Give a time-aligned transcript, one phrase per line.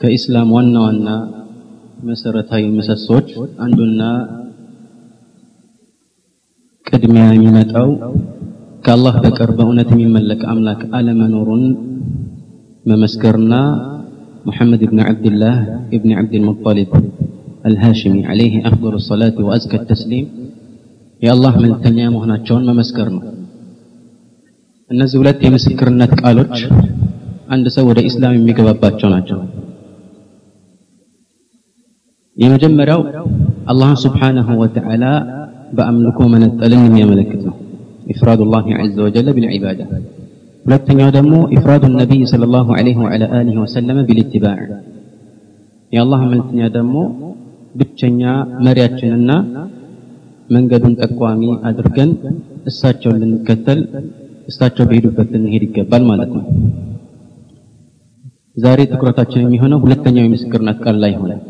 [0.00, 1.08] ከኢስላም ዋና ዋና
[2.08, 3.28] መሰረታዊ ምሰሶች
[3.64, 4.02] አንዱና
[6.86, 7.88] ቅድሚያ የሚመጣው
[8.84, 11.64] ከአላህ በቀር በእውነት የሚመለክ አምላክ አለመኖሩን
[12.92, 13.54] መመስከርና
[14.48, 15.56] محمد بن عبد الله
[15.96, 16.90] ابن عبد المطلب
[17.68, 20.26] الهاشمي عليه أفضل الصلاة وأزكى التسليم
[21.22, 23.22] يا الله من تنيا مهنا جون ما مسكرنا
[24.90, 26.60] النزولات يمسكرنا قالوش
[27.52, 29.57] عند سوى الإسلام ميقبابات جون جونات
[32.38, 33.00] የመጀመሪያው
[33.72, 35.04] አላህ ስብሓንሁ ወተዓላ
[35.76, 37.54] በአምልኮ መነጠልን የሚያመለክት ነው።
[38.12, 39.80] ኢፍራድ ላህ ዐዘ ወጀለ ቢልዒባዳ
[40.64, 44.58] ሁለተኛው ደግሞ ኢፍራዱ ነቢይ صለ ላሁ ዐለይሂ ወዐላ አሊሂ ወሰለመ ቢልኢትባዕ
[45.92, 46.96] የአላህ መልእክተኛ ደግሞ
[47.74, 48.22] ብቸኛ
[48.66, 49.30] መሪያችንና
[50.48, 52.10] መንገዱን ጠቋሚ አድርገን
[52.70, 53.80] እሳቸውን ልንከተል
[54.48, 56.44] እሳቸው በሄዱበት ልንሄድ ይገባል ማለት ነው።
[58.56, 61.40] ዛሬ ትኩረታችን የሚሆነው ሁለተኛው የምስክርነት ቃል ላይ ይሆናል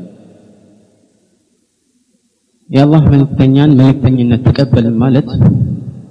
[2.71, 5.29] የአላህ መልእክተኛን መልእክተኝነት ተቀበልን ማለት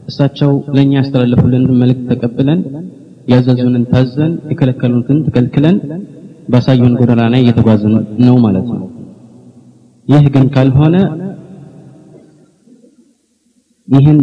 [0.09, 2.59] እሳቸው ለእኛ ያስተላለፉልን መልእክት ተቀብለን
[3.27, 5.77] ያዘዙንን ታዘን የከለከሉትን ተከልክለን
[6.51, 8.85] ባሳዩን ጎዳና ላይ እየተጓዝን ነው ማለት ነው።
[10.07, 10.95] ይህ ግን ካልሆነ
[13.87, 14.19] ይህን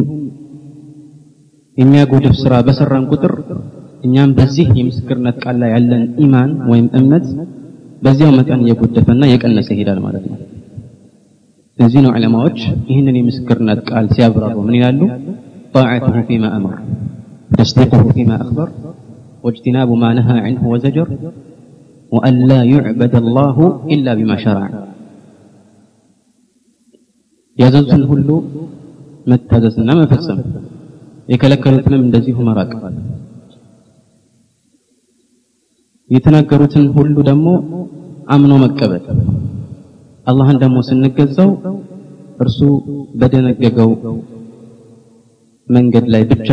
[1.77, 3.33] የሚያጎድፍ ስራ በሰራን ቁጥር
[4.05, 7.27] እኛም በዚህ የምስክርነት ቃል ላይ ያለን ኢማን ወይም እምነት
[8.03, 10.39] በዚያው መጠን እየጎደፈና እየቀነሰ ይሄዳል ማለት ነው
[11.80, 12.58] ለዚህ ነው ዑለማዎች
[12.92, 15.02] ይህንን የምስክርነት ቃል ሲያብራሩ ምን ይላሉ
[15.76, 16.74] طاعته فيما أمر
[17.52, 18.68] تصديقه فيما أخبر
[19.44, 21.08] واجتناب ما نهى عنه وزجر
[22.12, 23.58] وأن لا يعبد الله
[23.94, 24.68] إلا بما شرع
[27.58, 28.30] ያዘዙን ሁሉ
[29.30, 30.38] መታዘዝና መፈጸም
[31.30, 32.72] የከለከሉትንም እንደዚሁ መራቅ
[36.10, 37.48] የተናገሩትን ሁሉ ደግሞ
[38.36, 39.04] አምኖ መቀበል
[40.27, 41.51] አላህን ደግሞ ስንገዛው
[42.41, 42.59] እርሱ
[43.21, 43.91] በደነገገው
[45.69, 46.49] መንገድ ላይ ብቻ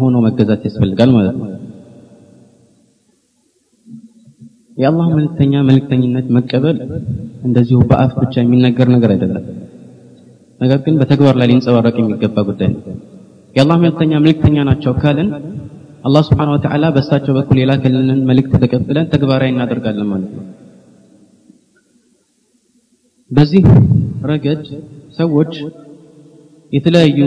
[0.00, 1.48] ሆኖ መገዛት ያስፈልጋል ማለት ነው።
[4.76, 6.76] የአላህ መልእክተኛ መልእክተኝነት መቀበል
[7.46, 9.44] እንደዚሁ በአፍ ብቻ የሚነገር ነገር አይደለም።
[10.60, 12.80] ነገር ግን በተግባር ላይ ሊንጸባረቅ የሚገባ ጉዳይ ነው።
[13.56, 15.28] የአላህ መልእክተኛ መልእክተኛ ናቸው ካልን
[16.04, 20.44] አላህ ስብሓን ወተዓላ በእሳቸው በኩል የላከልንን መልእክት ተቀብለን ተግባራዊ እናደርጋለን ማለት ነው
[23.32, 23.64] በዚህ
[24.30, 24.62] ረገድ
[25.18, 25.52] ሰዎች
[26.72, 27.20] የተለያዩ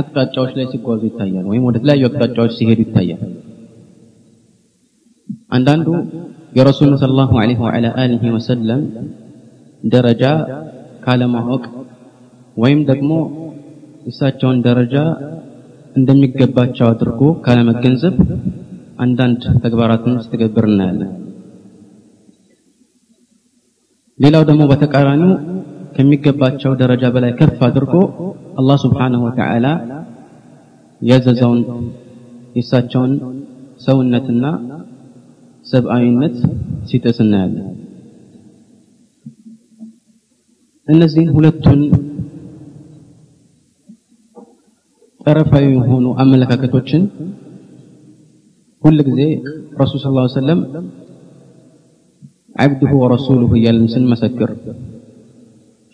[0.00, 3.22] አቅጣጫዎች ላይ ሲጓዙ ይታያል ወይም ወደ ተለያዩ አቅጣጫዎች ሲሄዱ ይታያል
[5.50, 5.88] አንዳንዱ
[6.58, 8.82] የረሱልን ስለ ላሁ ለ ወላ አሊህ ወሰለም
[9.84, 10.22] ደረጃ
[11.04, 11.64] ካለማወቅ
[12.56, 13.12] ወይም ደግሞ
[14.06, 14.94] የእሳቸውን ደረጃ
[15.96, 18.16] እንደሚገባቸው አድርጎ ካለመገንዘብ
[19.04, 21.10] አንዳንድ ተግባራትን ሲተገብር እናያለን
[24.20, 25.30] ሌላው ደግሞ በተቃራኒው
[25.94, 27.94] ከሚገባቸው ደረጃ በላይ ከፍ አድርጎ
[28.60, 29.66] አላህ ስብሓንሁ ወተዓላ
[31.00, 31.60] ያዘዘውን
[32.56, 33.12] የእሳቸውን
[33.80, 34.44] ሰውነትና
[35.66, 36.36] ሰብአዊነት
[36.88, 37.66] ሲጥስ እናያለን።
[40.88, 41.80] እነዚህን ሁለቱን
[45.20, 47.02] ጠረፋዊ የሆኑ አመለካከቶችን
[48.82, 49.20] ሁል ጊዜ
[49.80, 50.60] ረሱል ስ ሰለም
[52.55, 54.49] عبده ورسوله እያልን ስንመሰክር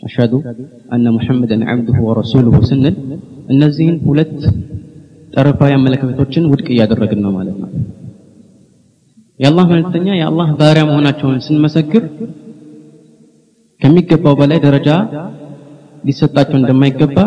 [0.03, 0.34] አሽሀዱ
[0.94, 2.96] አነ ሙሐመድን ዓብዱሁ ወረሱሉሁ ስንል
[3.53, 4.31] እነዚህን ሁለት
[5.34, 7.69] ጠረፋዊ አመለካከቶችን ውድቅ እያደረግን ነው ማለት ነው
[9.40, 12.03] የአላህ መልእክተኛ የአላህ ባሪያ መሆናቸውን ስንመሰክር
[13.82, 14.90] ከሚገባው በላይ ደረጃ
[16.08, 17.17] ሊሰጣቸው እንደማይገባ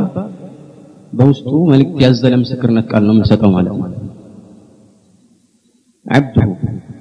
[1.18, 3.90] በውስጡ መልእክት ያዘለ ምስክርነት ቃል ነው የምንሰጠው ማለት ነው
[6.06, 6.48] ዓብዱሁ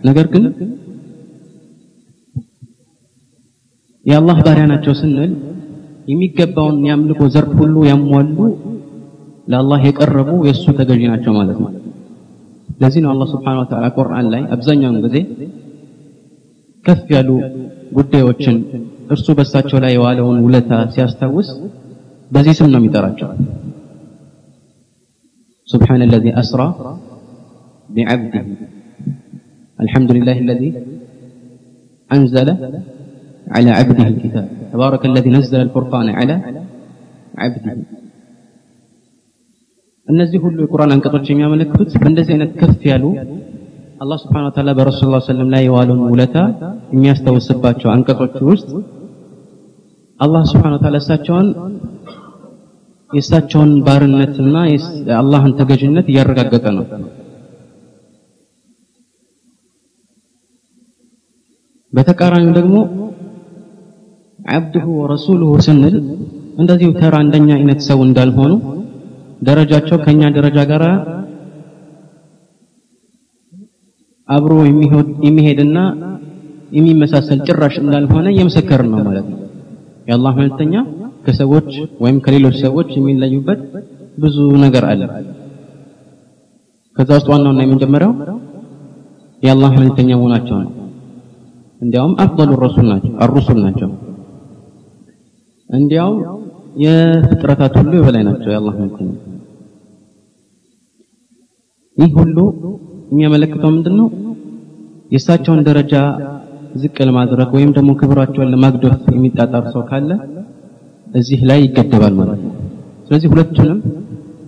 [0.10, 0.44] ነገር ግን
[4.06, 5.31] የአላህ ባሪያ ናቸው ስንል
[6.12, 8.38] የሚገባውን የአምልኮ ዘርፍ ሁሉ ያሟሉ
[9.48, 11.69] ለአላህ የቀረቡ የእሱ ተገዢ ናቸው ማለት ነው
[12.81, 15.18] ለዚህ ነው አላህ ስብሓን ወተዓላ ቁርአን ላይ አብዛኛውን ጊዜ
[16.86, 17.30] ከፍ ያሉ
[17.98, 18.56] ጉዳዮችን
[19.13, 21.50] እርሱ በሳቸው ላይ የዋለውን ውለታ ሲያስታውስ
[22.31, 23.30] በዚህ ስም ነው የሚጠራቸው
[25.69, 26.68] سبحان الذي أسرى
[27.89, 28.44] بعبده
[29.80, 30.69] الحمد لله الذي
[32.12, 32.48] أنزل
[33.48, 36.36] على عبده الكتاب تبارك الذي نزل الفرقان على
[37.36, 37.71] عبده
[40.07, 43.04] እነዚህ ሁሉ የቁርአን አንቀጾች የሚያመለክቱት በእንደዚህ አይነት ከፍ ያሉ
[44.01, 46.36] አላህ ስብሐነሁ ወተዓላ በረሱል ላ ሰለም ላይ የዋለውን ውለታ
[46.94, 48.69] የሚያስታውስባቸው አንቀጾች ውስጥ
[50.19, 51.48] አላህ ስብሐነሁ ወተዓላ እሳቸውን
[53.12, 54.56] የእሳቸውን ባርነትና
[55.07, 56.86] የአላህን ተገዥነት እያረጋገጠ ነው።
[61.94, 62.75] በተቃራኒው ደግሞ
[64.49, 65.97] አብዱሁ ወረሱሉሁ ስንል
[66.61, 68.53] እንደዚሁ ተራ እንደኛ አይነት ሰው እንዳልሆኑ
[69.43, 70.83] ደረጃቸው ከኛ ደረጃ ጋር
[74.29, 74.55] አብሮ
[75.27, 75.79] የሚሄድና
[76.77, 79.39] የሚመሳሰል ጭራሽ እንዳልሆነ የመሰከር ነው ማለት ነው።
[80.09, 80.75] የአላህ መልእክተኛ
[81.27, 81.71] ከሰዎች
[82.03, 83.61] ወይም ከሌሎች ሰዎች የሚለዩበት
[84.19, 85.03] ብዙ ነገር አለ።
[86.97, 88.12] ከዛ ውስጥ ዋናውና የመጀመሪያው
[89.43, 90.73] የአላህ መልእክተኛ መሆናቸው ነው።
[91.81, 93.89] እንዲያውም አፍضل الرسول ናቸው الرسل ናቸው።
[95.69, 96.19] እንዲያውም
[96.83, 99.10] የፍጥረታት ሁሉ የበላይ ናቸው የአላህ መልእክተኛ።
[101.98, 102.38] ይህ ሁሉ
[103.12, 104.07] የሚያመለክተው ምንድነው?
[105.12, 105.94] የእሳቸውን ደረጃ
[106.75, 110.12] ዝቅ ለማድረግ ወይም ደግሞ ክብራቸውን ለማግደፍ የሚጣጣር ሰው ካለ
[111.13, 112.54] እዚህ ላይ ይገደባል ማለት ነው።
[113.07, 113.80] ስለዚህ ሁለቱንም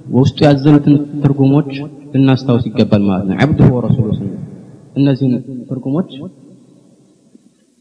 [0.07, 1.69] በውስጡ ያዘሉትን ትርጉሞች
[2.13, 4.33] ልናስታውስ ይገባል ማለት ነው። አብዱሁ ወረሱሉ ስንል
[4.95, 5.35] እነዚህን
[5.69, 6.09] ትርጉሞች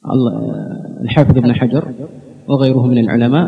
[0.04, 1.82] الحافظ ابن حجر
[2.48, 3.46] وغيره من العلماء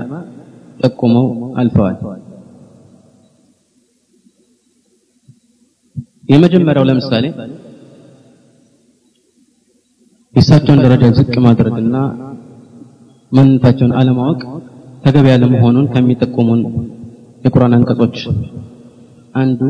[0.80, 1.26] ጠቁመው
[1.60, 1.96] አልፈዋል።
[6.28, 7.24] የመጀመሪያው ለምሳሌ
[10.34, 11.96] የእሳቸውን ደረጃ ዝቅ ማድረግና
[13.32, 14.40] ማንነታቸውን አለማወቅ
[15.04, 16.60] ተገቢ ያለመሆኑን ከሚጠቁሙን
[17.44, 18.18] የቁርአን አንቀጾች
[19.34, 19.60] አንዱ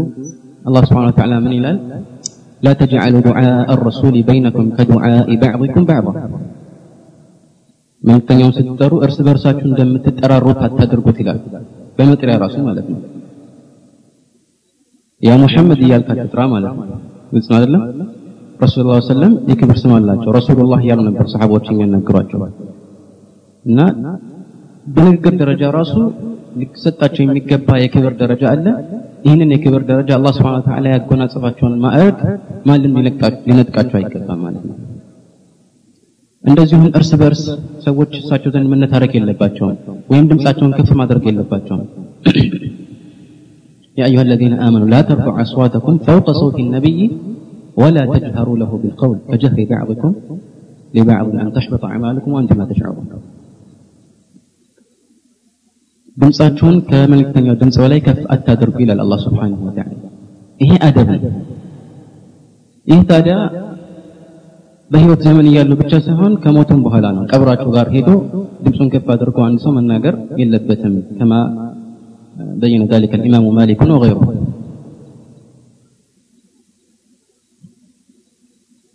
[0.69, 1.79] አላህ ስብሐነ ወተዓላ ምን ይላል?
[2.63, 6.13] لا تجعلوا دعاء الرسول بينكم كدعاء بعضكم بعضا
[8.04, 11.40] መልእክተኛውን ስትጠሩ እርስ በርሳችሁ እንደምትጠራሩት አታድርጉት ይላል።
[11.98, 13.00] በመጥሪያ ራሱ ማለት ነው።
[15.22, 17.00] ያ ሙሐመድ እያልክ አትጥራ ማለት ነው።
[17.32, 17.82] ግልጽ ነው አይደለም?
[18.60, 22.42] ረሱል ላ ሰለም የክብር ስም አላቸው። ረሱሉላህ እያሉ ነበር ሰሓቦች የሚያናግሯቸው
[23.66, 23.80] እና
[24.88, 25.94] በንግግር ደረጃ ራሱ
[26.60, 28.66] ሊሰጣቸው የሚገባ የክብር ደረጃ አለ።
[29.26, 32.20] ይህንን የክብር ደረጃ አላህ ስብሐነ ወተዓላ ያጎናጸፋቸውን ማዕረግ
[32.68, 32.96] ማንም
[33.48, 34.42] ሊነጥቃቸው አይገባም
[36.45, 37.43] እንደዚሁም እርስ በርስ
[37.87, 39.77] ሰዎች እሳቸው ዘንድ መነታረክ የለባቸውም
[40.11, 41.85] ወይም ድምፃቸውን ከፍ ማድረግ የለባቸውም።
[43.97, 46.99] يا أيها الذين آمنوا لا ترفعوا أصواتكم فوق صوت النبي
[47.77, 50.11] ولا تجهروا له بالقول كجهر بعضكم
[50.95, 53.07] لبعض أن تحبط أعمالكم وأنتم لا تشعرون
[56.17, 59.97] ድምፃችሁን ከመልእክተኛው ድምፅ በላይ ከፍ አታድርጉ ይላል አላህ ስብሓንሁ ወተዓላ።
[60.61, 61.33] ይሄ አደብ ነው።
[62.87, 63.35] ይህ ታዲያ
[64.91, 68.11] በህይወት ዘመን እያሉ ብቻ ሳይሆን ከሞቱም በኋላ ነው። ቀብራቸው ጋር ሄዶ
[68.65, 71.33] ድምፁን ከፍ አድርጎ አንድ ሰው መናገር የለበትም። ከማ
[72.61, 74.21] በየነ ذلك الإمام مالك وغيره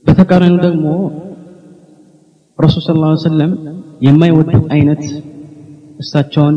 [0.05, 0.85] በተቃራኒው ደግሞ
[2.59, 3.51] ረሱል ሰለላሁ ዐለይሂ ወሰለም
[4.05, 5.03] የማይወዱት አይነት
[5.99, 6.55] እሳቸውን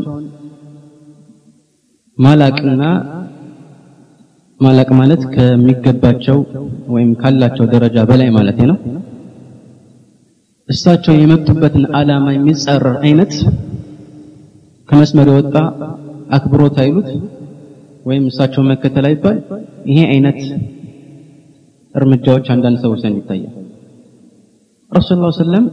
[2.18, 2.82] ማላቅና
[4.60, 6.38] ማላቅ ማለት ከሚገባቸው
[6.94, 8.76] ወይም ካላቸው ደረጃ በላይ ማለት ነው።
[10.69, 13.31] እሳቸው የመጡበትን ዓላማ የሚጻረር አይነት
[14.89, 15.55] ከመስመር የወጣ
[16.37, 17.09] አክብሮት አይሉት
[18.05, 19.37] ወይም እሳቸው መከተል አይባል።
[19.89, 20.39] ይሄ አይነት
[21.95, 23.55] እርምጃዎች አንዳንድ ሰዎች ዘንድ ይታያል።
[24.91, 25.65] ረሱል ላ ሰለም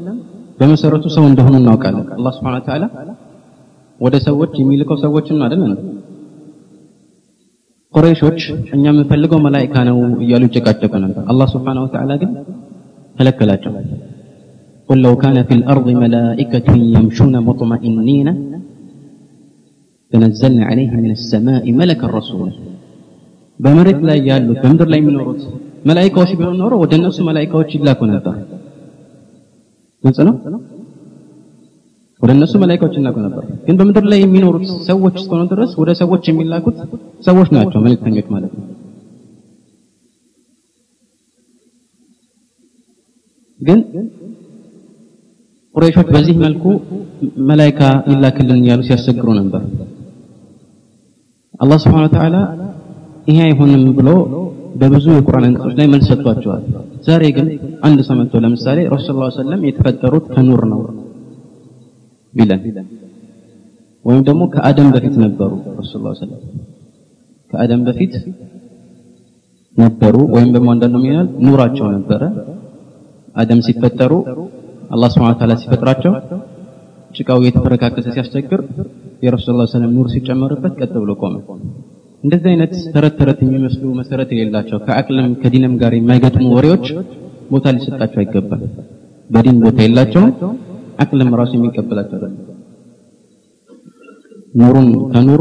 [0.59, 2.85] በመሰረቱ ሰው እንደሆኑ እናውቃለን። አላህ ስብሐነ ወተዓላ
[4.01, 5.63] ወደ ሰዎች የሚልከው ሰዎችን አይደል?
[7.95, 8.41] ቁረይሾች
[8.75, 12.33] እኛ የምንፈልገው መላኢካ ነው እያሉ ይጨቃጨቁ ነበር። አላህ ስብሐነ ወተዓላ ግን
[13.17, 13.73] ከለከላቸው።
[14.90, 18.28] قل لو كان في الأرض ملائكة يمشون مطمئنين
[20.12, 22.52] لنزلنا عليهم من السماء ملكا رسولا
[23.60, 25.42] በመሬት ላይ ያሉት በምድር ላይ የሚኖሩት
[25.90, 28.36] መላኢካዎች ቢሆኑ ኖሮ ወደ እነሱ መላኢካዎች ይላኩ ነበር።
[30.04, 30.36] ግልጽ ነው።
[32.22, 36.78] ወደ እነሱ መላኢካዎች ይላኩ ነበር። ግን በምድር ላይ የሚኖሩት ሰዎች እስከሆኑ ድረስ ወደ ሰዎች የሚላኩት
[37.28, 38.66] ሰዎች ናቸው፣ መልእክተኞች ማለት ነው።
[43.60, 43.80] ግን
[45.77, 46.65] ቁረይሾች በዚህ መልኩ
[47.49, 47.81] መላኢካ
[48.11, 49.63] ይላክልን እያሉ ሲያስቸግሩ ነበር።
[51.61, 52.37] አላህ ስብሐነሁ ወተዓላ
[53.27, 54.09] ይሄ አይሆንም ብሎ
[54.81, 56.63] በብዙ የቁርአን አንቀጾች ላይ መልስ ሰጥቷቸዋል።
[57.07, 57.47] ዛሬ ግን
[57.87, 60.81] አንድ ሰው መጥቶ ለምሳሌ ረሱል ዐለይሂ ወሰለም የተፈጠሩት ከኑር ነው
[62.35, 62.63] ቢለን
[64.05, 66.43] ወይም ደግሞ ከአደም በፊት ነበሩ ረሱል ዐለይሂ ወሰለም
[67.51, 68.13] ከአደም በፊት
[69.77, 72.23] ነበሩ ወይም ደግሞ አንዳንዱ ይላል ኑራቸው ነበረ
[73.37, 74.13] አደም ሲፈጠሩ
[74.91, 76.13] አላህ ስብሐ ወተዓላ ሲፈጥራቸው
[77.11, 78.61] ጭቃው እየተፈረካከሰ ሲያስቸግር
[79.25, 81.35] የረሱል ሰለላሁ ዐለይሂ ኑር ሲጨመርበት ቀጥ ብሎ ቆመ።
[82.25, 86.87] እንደዚህ አይነት ተረት ተረት የሚመስሉ መሰረት የሌላቸው ከአቅልም ከዲንም ጋር የማይገጥሙ ወሬዎች
[87.53, 88.63] ቦታ ሊሰጣቸው አይገባል።
[89.31, 90.33] በዲን ቦታ የላቸውም።
[90.99, 92.43] አቅልም ራሱ የሚቀበላቸው አይደለም።
[94.55, 95.41] ኑሩን ከኑሩ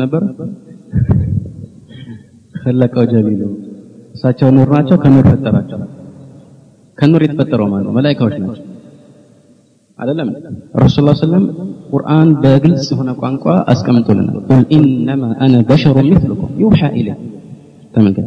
[0.00, 0.22] ነበር
[2.54, 3.42] ከለቀው ጀቢሉ
[4.14, 5.80] እሳቸው ኑር ናቸው ከኑር ፈጠራቸው
[7.00, 8.66] ከኑር የተፈጠረው ማለት ነው መላእክቶች ናቸው
[9.98, 10.28] አይደለም።
[10.82, 11.44] ረሱል ላ ሰለም
[11.90, 17.16] ቁርአን በግልጽ የሆነ ቋንቋ አስቀምጦልናል። ቁል ኢነማ አነ በሸሩ ሚስሉኩም ዩሓ ኢለይ።
[17.94, 18.26] ተመልከት፣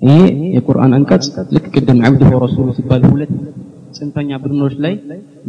[0.00, 0.16] ይሄ
[0.54, 3.32] የቁርአን አንቀጽ ልክ ቅድም አብዱ ወረሱሉ ሲባል ሁለት
[3.96, 4.94] ጽንፈኛ ቡድኖች ላይ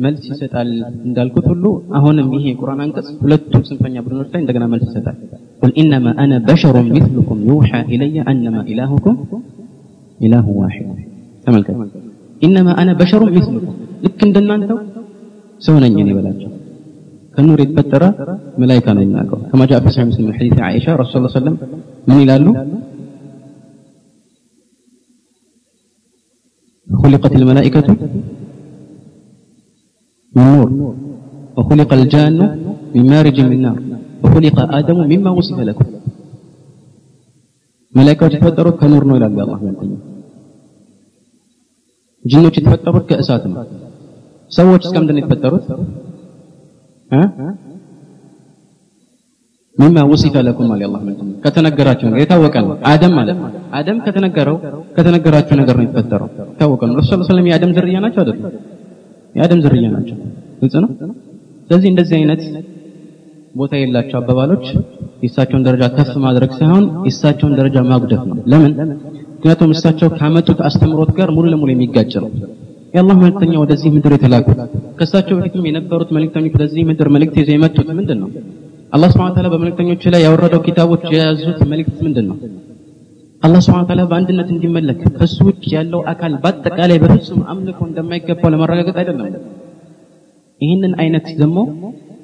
[0.04, 0.70] መልስ ይሰጣል
[1.08, 1.66] እንዳልኩት ሁሉ
[1.98, 5.18] አሁንም ይሄ የቁርአን አንቀጽ ሁለቱ ጽንፈኛ ቡድኖች ላይ እንደገና መልስ ይሰጣል።
[5.62, 9.18] ቁል ኢነማ አነ በሸሩ ሚስሉኩም ዩሓ ኢለየ አነማ ኢላሁኩም
[10.20, 10.90] ኢላሁ ዋሒድ።
[11.47, 11.77] ተመልከት፣
[12.43, 14.79] ኢነማ አነ በሸሩ ሚስሉኩም ልክ እንደናንተው
[15.63, 16.51] ሰው ነኝ እኔ በላቸው።
[17.37, 18.05] ከኑር የተፈጠረ
[18.61, 21.57] መላኢካ ነው የሚናቀው። ከማ ጃአ ፊ ሰሒህ ሙስሊም ሐዲስ ዓኢሻ ረሱል ሰለም
[22.09, 22.47] ምን ይላሉ?
[26.89, 27.87] خلقت الملائكة
[30.35, 30.69] من نور
[31.57, 32.39] وخلق الجان
[32.95, 33.79] من مارج من نار
[34.25, 35.87] وخلق آدم مما وصف لكم
[37.95, 39.93] ملائكة የተፈጠሩት ከኑር ነው ይላል አላህ መልእክተኛ።
[42.26, 43.64] ጅኖች የተፈጠሩት ከእሳት ነው።
[44.52, 45.66] ሰዎች እስከምንድን ነው የተፈጠሩት?
[49.78, 51.00] ሚማ ወሲፈ ለኩም አለ አላህ
[51.44, 53.38] ከተነገራቸው ነገር የታወቀ ነው። አደም ማለት
[53.78, 54.58] አደም ከተነገረው
[54.98, 58.54] ከተነገራቸው ነገር ነው የተፈጠረው። የታወቀ ነው። ረሱል ሰለላሁ የአደም ዝርያ ናቸው አይደለም?
[59.36, 60.18] የአደም ዝርያ ናቸው።
[60.62, 60.90] ግልጽ ነው።
[61.68, 62.42] ስለዚህ እንደዚህ አይነት
[63.56, 64.66] ቦታ የላቸው አባባሎች
[65.24, 68.74] የእሳቸውን ደረጃ ከፍ ማድረግ ሳይሆን የእሳቸውን ደረጃ ማጉደፍ ነው። ለምን?
[69.44, 72.30] ምክንያቱም እሳቸው ካመጡት አስተምሮት ጋር ሙሉ ለሙሉ የሚጋጭ ነው።
[72.94, 74.60] የአላህ መልእክተኛ ወደዚህ ምድር የተላኩት
[75.00, 78.30] ከእሳቸው በፊትም የነበሩት መልእክተኞች ወደዚህ ምድር መልእክት ይዘው የመጡት ምንድን ነው?
[78.94, 82.38] አላህ ስብሐ ወተዓላ በመልእክተኞች ላይ ያወረደው ኪታቦች የያዙት መልእክት ምንድን ነው?
[83.44, 89.28] አላህ ስብሐ ወተዓላ በአንድነት እንዲመለክ ከሱ ውጭ ያለው አካል በአጠቃላይ በፍጹም አምልኮ እንደማይገባው ለማረጋገጥ አይደለም።
[90.62, 91.58] ይህንን አይነት ደግሞ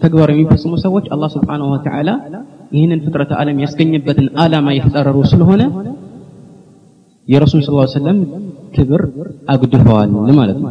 [0.03, 2.09] ተግባር የሚፈጽሙ ሰዎች አላህ ስብሐነሁ ወተዓላ
[2.75, 5.61] ይህንን ፍጥረተ ዓለም ያስገኘበትን ዓላማ የተጻረሩ ስለሆነ
[7.29, 8.19] የረሱል ዐለይሂ ወሰለም
[8.75, 9.01] ክብር
[9.49, 10.09] አጉድፈዋል
[10.39, 10.69] ማለት ነው።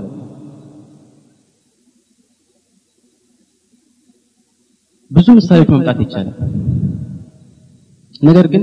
[5.10, 6.34] ብዙ ምሳሌዎች ማምጣት ይቻላል።
[8.22, 8.62] ነገር ግን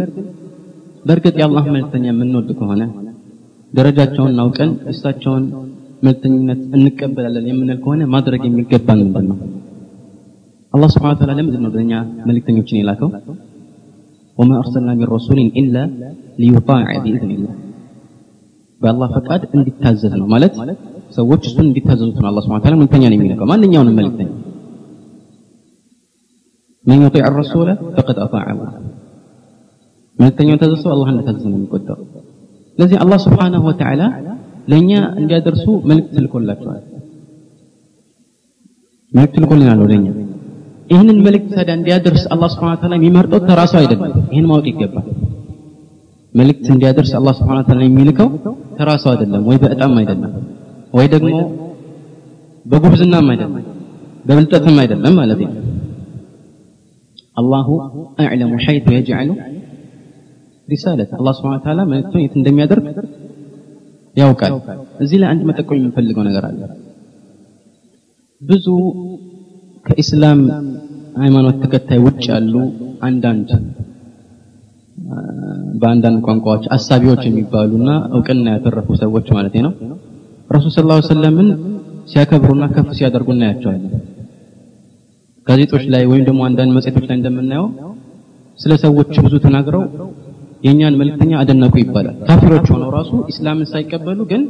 [1.06, 2.82] በእርግጥ የአላህ መልእክተኛ የምንወድ ከሆነ
[3.74, 5.44] ደረጃቸውን አውቀን እሳቸውን
[6.04, 9.38] መልእክተኝነት እንቀበላለን የምንል ከሆነ ማድረግ የሚገባን ምንድን ነው?
[10.74, 11.94] አላህ ስብሐነ ወተዓላ ለምንድን ነው ለእኛ
[12.28, 13.10] መልእክተኞችን የላከው?
[14.38, 15.76] ወማ አርሰልና ሚን ረሱሊን ኢላ
[16.42, 17.54] ሊዩጣዕ ቢኢዝኒላህ
[18.81, 20.53] በአላህ ፈቃድ እንዲታዘዝ ነው ማለት
[21.19, 24.29] ሰዎች እሱን እንዲታዘዙት ነው አላህ ስብሐነ ወተዓላ መልእክተኛ ነው የሚልከው ማንኛውንም መልእክተኛ
[26.85, 28.71] من يطيع الرسول فقد أطاع الله
[30.19, 32.07] መልእክተኛውን ታዘዘው አላህ እንደታዘዘ ነው የሚቆጠረው
[32.79, 34.03] ስለዚህ አላህ ስብሓንሁ ወተዓላ
[34.73, 36.81] ለእኛ እንዲያደርሱ መልእክት ልኮላቸዋል
[39.13, 40.07] መልእክት ልኮልናል ወደኛ
[40.91, 45.07] ይህንን መልእክት ታዲያ እንዲያደርስ አላህ ስብሓን ወተዓላ የሚመርጠው ተራሱ አይደለም ይህን ማወቅ ይገባል
[46.36, 48.30] መልእክት እንዲያደርስ አላህ ስብሓን ወተዓላ የሚልከው
[48.78, 50.32] ተራሱ አይደለም ወይ በእጣም አይደለም
[50.94, 51.34] ወይ ደግሞ
[52.66, 53.64] በጉብዝናም አይደለም
[54.26, 55.54] በብልጠትም አይደለም ማለት ነው
[57.38, 57.70] አላሁ
[58.24, 59.30] አዕለሙ ሐይቱ የጅዐሉ
[60.68, 62.86] ሪሳለት አላህ ስብሐነ ወተዓላ መልእክቱን የት እንደሚያደርግ
[64.16, 64.54] ያውቃል።
[65.04, 66.62] እዚህ ላይ አንድ መጠቆም የምንፈልገው ነገር አለ።
[68.42, 68.66] ብዙ
[69.86, 70.40] ከኢስላም
[71.22, 72.54] ሃይማኖት ተከታይ ውጭ ያሉ
[73.02, 73.50] አንዳንድ
[75.76, 79.72] በአንዳንድ ቋንቋዎች አሳቢዎች የሚባሉና እውቅና ያተረፉ ሰዎች ማለት ነው
[80.50, 81.48] ረሱል ሰለላሁ ዐለይሂ ወሰለምን
[82.12, 83.94] ሲያከብሩና ከፍ ሲያደርጉ እናያቸዋለን።
[85.48, 87.66] ጋዜጦች ላይ ወይም ደግሞ አንዳንድ መጽሔቶች ላይ እንደምናየው
[88.60, 89.84] ስለ ሰዎች ብዙ ተናግረው
[90.64, 94.44] የእኛን መልእክተኛ አደነቁ ይባላል። ካፊሮች ሆነው ራሱ ኢስላምን ሳይቀበሉ ግን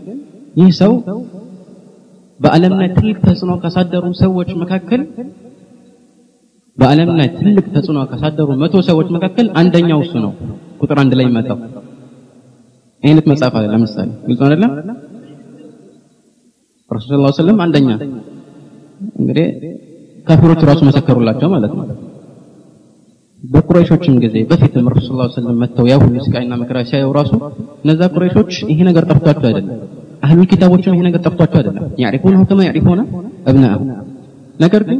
[0.55, 0.91] ይህ ሰው
[2.39, 5.01] በዓለም ላይ ትልቅ ተጽዕኖ ካሳደሩ ሰዎች መካከል
[6.77, 10.32] በዓለም ላይ ትልቅ ተጽዕኖ ካሳደሩ መቶ ሰዎች መካከል አንደኛው እሱ ነው።
[10.86, 11.58] ቁጥር አንድ ላይ ይመጣው
[13.04, 14.72] አይነት መጽሐፍ አለ። ለምሳሌ ግልጽ አይደለም?
[16.92, 17.89] ረሱል ሰለላሁ ዐለይሂ አንደኛ
[19.20, 19.46] እንግዲህ
[20.27, 21.86] ካፊሮች ራሱ መሰከሩላቸው ማለት ነው።
[23.44, 27.32] በቁረይሾችም ጊዜ በፊትም ረሱል ሰለላሁ ዐለይሂ ወሰለም መጥተው ያ ሁሉ ስቃይና መከራ ሲያዩ ራሱ
[27.84, 29.82] እነዛ ቁረይሾች ይሄ ነገር ጠፍቷቸው አይደለም፣
[30.24, 33.01] አህሉል ኪታቦችም ይሄ ነገር ጠፍቷቸው አይደለም። ያዕሪፉነሁ ከማ ያዕሪፉነ
[33.50, 33.82] አብናአሁ
[34.60, 35.00] ነገር ግን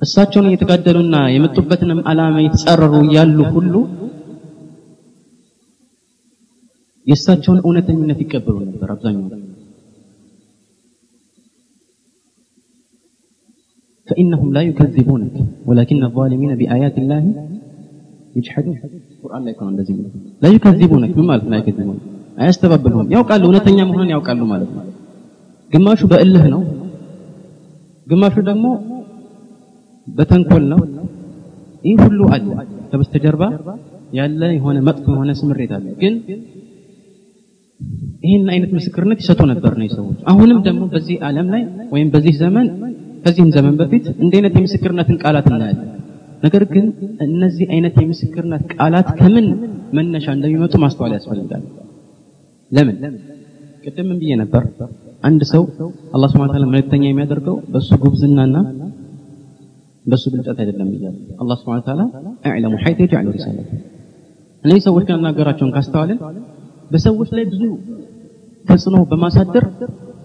[0.00, 3.74] እሳቸውን እየተጋደሉና የመጡበትንም ዓላማ የተጸረሩ እያሉ ሁሉ
[7.06, 9.42] የእሳቸውን እውነተኝነት ይቀበሉ ነበር አብዛኛው።
[14.08, 15.34] فإنهم لا يكذبونك
[15.68, 17.22] ولكن الظالمين بآيات الله
[18.38, 18.76] يجحدون
[19.12, 19.98] القرآن لا يكون عندهم
[20.42, 21.98] لا يكذبونك مما لا يكذبون
[22.40, 24.70] أيش تبب لهم يوقع له نتنيا مهون يوقع له مالك
[25.72, 26.60] قماشو بقل لهنا
[28.10, 28.72] دمو
[30.08, 30.80] በተንኮል ነው?
[31.84, 32.48] ይህ ሁሉ አለ።
[32.90, 33.42] ከበስተጀርባ
[34.12, 36.14] ያለ የሆነ መጥፎ የሆነ ስምሬት አለ። ግን
[38.24, 41.62] ይህን አይነት ምስክርነት ይሰጡ ነበር ነው ሰዎች አሁንም ደግሞ በዚህ ዓለም ላይ
[41.94, 42.68] ወይም በዚህ ዘመን
[43.24, 45.90] ከዚህም ዘመን በፊት እንዲህ አይነት የምስክርነትን ቃላት እናያለን።
[46.42, 46.86] ነገር ግን
[47.26, 49.46] እነዚህ አይነት የምስክርነት ቃላት ከምን
[49.98, 51.64] መነሻ እንደሚመጡ ማስተዋል ያስፈልጋል።
[52.72, 52.96] ለምን?
[53.84, 54.62] ቅድም ብዬ ነበር።
[55.22, 55.62] አንድ ሰው
[56.14, 58.56] አላህ Subhanahu Ta'ala መልእክተኛ የሚያደርገው በሱ ጉብዝናና
[60.06, 62.04] በሱ ብልጠት አይደለም ይላል። አላህ Subhanahu Ta'ala
[62.50, 63.68] አዕለሙ ሐይት የጀዐሉ ሪሳለት
[64.64, 66.18] እነዚህ ሰዎች ከናገራቸውን ካስተዋልን
[66.90, 67.62] በሰዎች ላይ ብዙ
[68.64, 69.64] ተጽዕኖ በማሳደር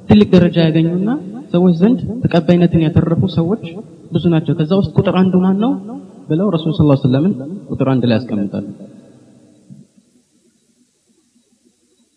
[0.09, 1.09] ትልቅ ደረጃ ያገኙና
[1.53, 3.63] ሰዎች ዘንድ ተቀባይነትን ያተረፉ ሰዎች
[4.13, 5.71] ብዙ ናቸው። ከዛ ውስጥ ቁጥር አንዱ ማን ነው
[6.29, 7.25] ብለው ረሱል ዐለይሂ ወሰለም
[7.71, 8.65] ቁጥር አንድ ላይ ያስቀምጣሉ።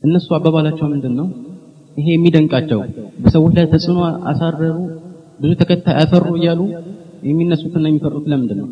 [0.03, 1.27] እነሱ አባባላቸው ምንድን ነው
[1.97, 2.81] ይሄ የሚደንቃቸው
[3.25, 3.99] በሰዎች ላይ ተጽዕኖ
[4.31, 4.77] አሳረሩ
[5.41, 6.61] ብዙ ተከታይ አፈሩ እያሉ
[7.25, 8.69] የሚነሱትና የሚፈሩት ለምንድን ነው?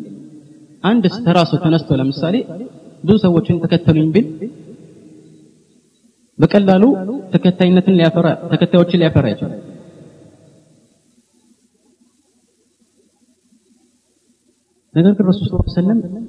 [0.83, 2.35] አንድ ተራ ሰው ተነስቶ ለምሳሌ
[3.03, 4.27] ብዙ ሰዎችን ተከተሉኝ ቢል
[6.39, 6.83] በቀላሉ
[7.33, 9.59] ተከታይነትን ሊያፈራ ተከታዮችን ሊያፈራ ይችላል።
[14.93, 15.45] ነገር ግን ረሱል
[15.75, 16.23] ሰለላሁ ዐለይሂ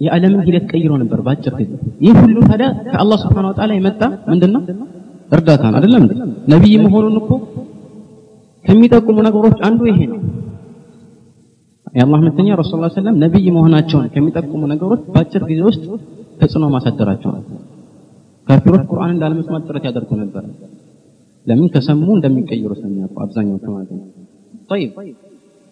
[0.00, 1.72] የዓለምን ሂደት ቀይሮ ነበር በአጭር ጊዜ።
[2.04, 4.62] ይህ ሁሉ ታዲያ ከአላህ Wa Ta'ala የመጣ ምንድነው
[5.30, 6.04] እርዳታ ነው አይደለም
[6.52, 7.30] ነብይ መሆኑን እኮ
[8.64, 10.18] ከሚጠቁሙ ነገሮች አንዱ ይሄ ነው
[11.94, 15.82] የአላህ መልክተኛ ረሱል ላ ሰለም ነቢይ መሆናቸውን ከሚጠቁሙ ነገሮች በአጭር ጊዜ ውስጥ
[16.40, 17.30] ተጽዕኖ ማሳደራቸው
[18.46, 20.44] ካፊሮች ቁርአን እንዳለመስማት ጥረት ያደርጉ ነበር።
[21.46, 21.68] ለምን?
[21.74, 24.00] ከሰሙ እንደሚቀይሩ ስለሚያውቁ አብዛኛዎቹ ማለት ነው።
[24.70, 24.90] ጠይብ።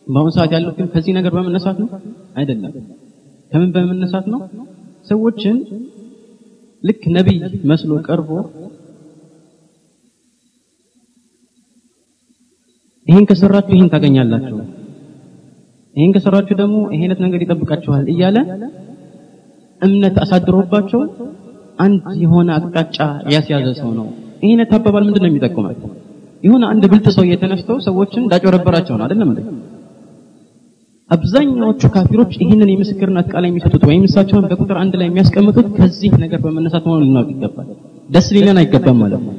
[0.06, 1.88] በአሁኑ ሰዓት ያለው ግን ከዚህ ነገር በመነሳት ነው?
[2.36, 2.72] አይደለም።
[3.52, 4.40] ከምን በመነሳት ነው?
[5.06, 5.56] ሰዎችን
[6.84, 7.38] ልክ ነቢይ
[7.70, 8.30] መስሎ ቀርቦ
[13.06, 14.56] ይህን ከሰራችሁ ይህን ታገኛላችሁ።
[15.98, 18.36] ይሄን ከሰራችሁ ደግሞ ይሄ ነገር ይጠብቃችኋል እያለ
[19.80, 21.00] እምነት አሳድሮባቸው
[21.78, 22.96] አንድ የሆነ አቅጣጫ
[23.34, 24.06] ያስያዘ ሰው ነው።
[24.42, 25.74] አይነት አባባል ምንድን ነው የሚጠቁመው?
[26.42, 29.40] የሆነ አንድ ብልጥ ሰው እየተነስተው ሰዎችን እንዳጨረበራቸው ነው አይደለም እንዴ?
[31.10, 36.84] አብዛኛዎቹ ካፊሮች ይህንን የምስክርነት ቃል የሚሰጡት ወይም እሳቸውን በቁጥር አንድ ላይ የሚያስቀምጡት ከዚህ ነገር በመነሳት
[36.88, 37.68] መሆኑን ልናውቅ ይገባል።
[38.10, 39.34] ደስ ሊለን አይገባም ማለት ነው።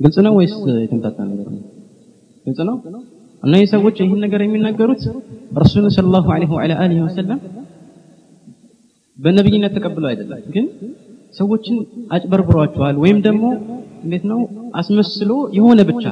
[0.00, 1.60] ግልጽ ነው ወይስ የተምታታ ነገር ነው?
[2.46, 2.76] ግልጽ ነው
[3.44, 5.02] እነዚህ ሰዎች ይህን ነገር የሚናገሩት
[5.58, 7.40] ረሱል ሰለላሁ ዐለይሂ ወዐላ አሊሂ ወሰለም
[9.18, 10.66] በነብይነት ተቀብለው አይደለም ግን
[11.38, 11.76] ሰዎችን
[12.12, 13.44] አጭበርብሯቸዋል ወይም ደግሞ
[14.04, 14.40] እንዴት ነው
[14.74, 16.04] አስመስሎ የሆነ ብቻ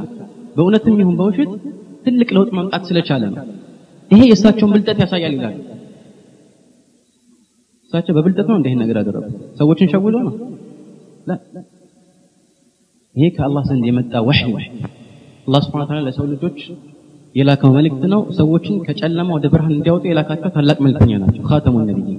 [0.57, 1.51] በእውነትም ይሁን በውሸት
[2.07, 3.45] ትልቅ ለውጥ ማምጣት ስለቻለ ነው።
[4.11, 5.59] ይሄ የእሳቸውን ብልጠት ያሳያል ይላሉ።
[7.85, 9.35] እሳቸው በብልጠት ነው እንዲህ ነገር ያደረጉት?
[9.59, 10.35] ሰዎችን ሸውዶ ነው?
[13.14, 14.45] ይሄ ከአላህ ዘንድ የመጣ ወህይ
[15.47, 16.59] አላህ Ta'ala ለሰው ልጆች
[17.35, 22.16] የላከው መልእክት ነው። ሰዎችን ከጨለማ ወደ ብርሃን እንዲያወጡ የላካቸው ታላቅ መልእክተኛ ናቸው። ኻተሙ ነብይ